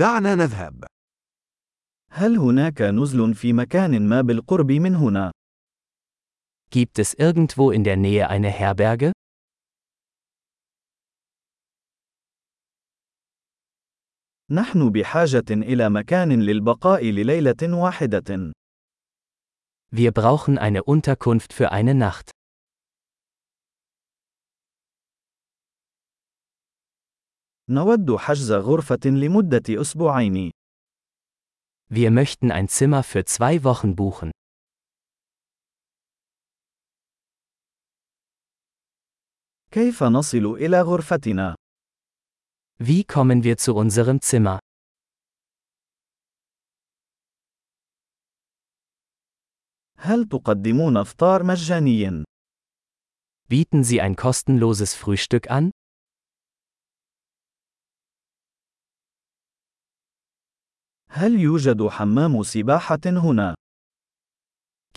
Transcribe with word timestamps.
دعنا 0.00 0.34
نذهب. 0.34 0.84
هل 2.10 2.36
هناك 2.36 2.82
نزل 2.82 3.34
في 3.34 3.52
مكان 3.52 4.08
ما 4.08 4.20
بالقرب 4.20 4.72
من 4.72 4.94
هنا؟ 4.94 5.30
Gibt 6.70 6.98
es 6.98 7.14
irgendwo 7.14 7.70
in 7.70 7.84
der 7.84 7.96
Nähe 7.96 8.28
eine 8.28 8.48
Herberge? 8.48 9.12
نحن 14.50 14.90
بحاجة 14.90 15.44
إلى 15.50 15.90
مكان 15.90 16.42
للبقاء 16.42 17.04
لليلة 17.04 17.76
واحدة. 17.76 18.52
Wir 19.92 20.12
brauchen 20.12 20.58
eine 20.58 20.82
Unterkunft 20.84 21.52
für 21.52 21.72
eine 21.72 21.94
Nacht. 21.94 22.30
نود 27.69 28.15
حجز 28.15 28.51
غرفة 28.51 28.99
لمدة 29.05 29.81
أسبوعين. 29.81 30.51
Wir 31.89 32.11
möchten 32.11 32.51
ein 32.51 32.67
Zimmer 32.67 33.03
für 33.03 33.25
zwei 33.25 33.63
Wochen 33.63 33.95
buchen. 33.95 34.31
كيف 39.71 40.03
نصل 40.03 40.45
إلى 40.45 40.81
غرفتنا؟ 40.81 41.55
Wie 42.79 43.03
kommen 43.03 43.43
wir 43.43 43.57
zu 43.57 43.75
unserem 43.75 44.21
Zimmer? 44.21 44.59
هل 49.97 50.25
تقدمون 50.25 50.97
إفطار 50.97 51.43
مجاني؟ 51.43 52.23
Bieten 53.49 53.83
Sie 53.83 54.01
ein 54.01 54.15
kostenloses 54.15 54.93
Frühstück 54.95 55.51
an? 55.51 55.71
هل 61.09 61.39
يوجد 61.39 61.87
حمام 61.87 62.43
سباحة 62.43 62.99
هنا؟ 63.05 63.55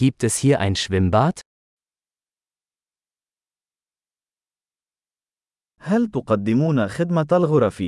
Gibt 0.00 0.24
es 0.24 0.36
hier 0.36 0.58
ein 0.60 0.76
Schwimmbad? 0.76 1.40
هل 5.80 6.10
تقدمون 6.10 6.88
خدمة 6.88 7.26
الغرف؟ 7.32 7.82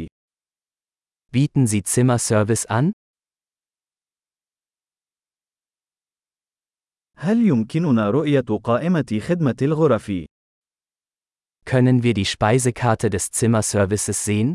Bieten 1.32 1.66
Sie 1.66 1.82
Zimmerservice 1.82 2.66
an? 2.66 2.92
هل 7.16 7.46
يمكننا 7.46 8.10
رؤية 8.10 8.58
قائمة 8.64 9.20
خدمة 9.28 9.56
الغرف؟ 9.62 10.12
Können 11.64 12.02
wir 12.02 12.14
die 12.14 12.24
Speisekarte 12.24 13.10
des 13.10 13.30
Zimmerservices 13.30 14.24
sehen? 14.24 14.53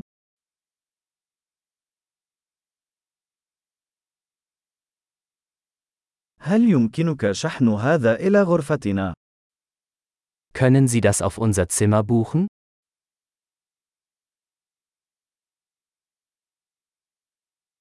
هل 6.40 6.70
يمكنك 6.70 7.32
شحن 7.32 7.70
هذا 7.70 8.16
إلى 8.16 8.42
غرفتنا؟ 8.42 9.14
Können 10.54 10.88
Sie 10.88 11.02
das 11.02 11.22
auf 11.22 11.38
unser 11.38 11.68
Zimmer 11.70 12.04
buchen? 12.04 12.48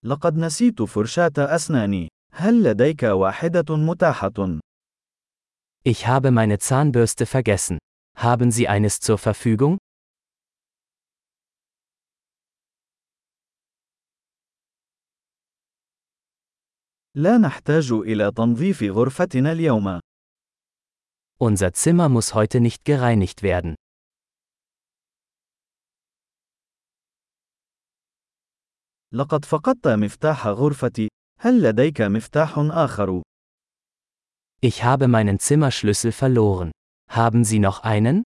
لقد 0.05 0.37
نسيت 0.37 0.83
فرشاة 0.83 1.33
أسناني. 1.39 2.09
هل 2.33 2.63
لديك 2.63 3.03
واحدة 3.03 3.77
متاحة؟ 3.77 4.61
Ich 5.87 6.07
habe 6.07 6.31
meine 6.31 6.59
Zahnbürste 6.59 7.27
vergessen. 7.27 7.79
Haben 8.17 8.51
Sie 8.51 8.69
eines 8.69 9.01
zur 9.01 9.19
Verfügung? 9.19 9.79
لا 17.19 17.39
نحتاج 17.39 17.93
إلى 17.93 18.33
تنظيف 18.33 18.83
غرفتنا 18.83 19.53
اليوم. 19.53 20.01
Unser 21.39 21.73
Zimmer 21.73 22.09
muss 22.09 22.35
heute 22.35 22.61
nicht 22.61 22.85
gereinigt 22.85 23.43
werden. 23.43 23.75
لقد 29.13 29.45
فقدت 29.45 29.89
مفتاح 29.89 30.47
غرفتي. 30.47 31.09
هل 31.41 31.63
لديك 31.63 32.01
مفتاح 32.01 32.59
آخر؟ 32.59 33.23
Ich 34.63 34.83
habe 34.83 35.09
meinen 35.09 35.39
Zimmerschlüssel 35.39 36.13
verloren. 36.13 36.71
Haben 37.11 37.45
Sie 37.45 37.59
noch 37.59 37.81
einen? 37.81 38.25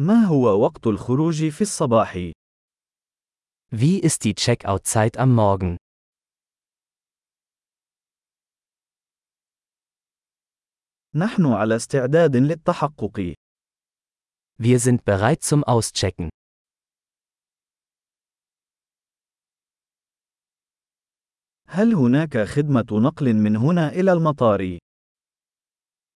ما 0.00 0.24
هو 0.24 0.62
وقت 0.64 0.86
الخروج 0.86 1.48
في 1.48 1.60
الصباح؟ 1.62 2.32
Wie 3.72 3.98
ist 3.98 4.24
die 4.24 4.34
Checkout-Zeit 4.34 5.16
am 5.16 5.34
Morgen? 5.34 5.76
نحن 11.14 11.46
على 11.46 11.76
استعداد 11.76 12.36
للتحقق. 12.36 13.34
Wir 14.58 14.78
sind 14.80 15.04
bereit 15.04 15.42
zum 15.42 15.64
Auschecken. 15.64 16.28
هل 21.68 21.94
هناك 21.94 22.38
خدمة 22.38 22.86
نقل 22.92 23.34
من 23.34 23.56
هنا 23.56 23.88
إلى 23.88 24.12
المطار؟ 24.12 24.78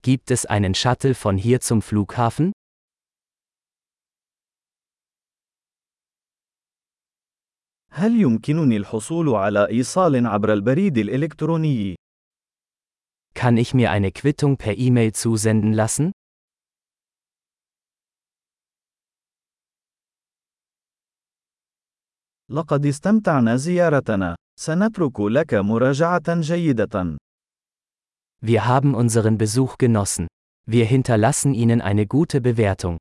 Gibt 0.02 0.30
es 0.30 0.46
einen 0.46 0.74
Shuttle 0.74 1.14
von 1.14 1.38
hier 1.38 1.60
zum 1.60 1.82
Flughafen? 1.82 2.52
هل 7.94 8.20
يمكنني 8.20 8.76
الحصول 8.76 9.28
على 9.28 9.68
إيصال 9.68 10.26
عبر 10.26 10.52
البريد 10.52 10.98
الإلكتروني؟ 10.98 11.96
Kann 13.34 13.56
ich 13.56 13.74
mir 13.74 13.90
eine 13.90 14.12
Quittung 14.12 14.56
per 14.56 14.76
E-Mail 14.76 15.12
zusenden 15.12 15.72
lassen? 15.72 16.12
لقد 22.50 22.86
استمتعنا 22.86 23.56
زيارتنا. 23.56 24.36
سنترك 24.60 25.20
لك 25.20 25.54
مراجعة 25.54 26.40
جيدة. 26.40 27.16
Wir 28.42 28.66
haben 28.66 28.94
unseren 28.94 29.38
Besuch 29.38 29.78
genossen. 29.78 30.26
Wir 30.66 30.84
hinterlassen 30.84 31.54
Ihnen 31.54 31.80
eine 31.80 32.06
gute 32.06 32.40
Bewertung. 32.40 32.98